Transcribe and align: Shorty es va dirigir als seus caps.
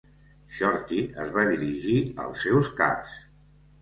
Shorty 0.55 1.01
es 1.25 1.29
va 1.37 1.45
dirigir 1.51 1.95
als 2.25 2.43
seus 2.47 2.73
caps. 2.81 3.19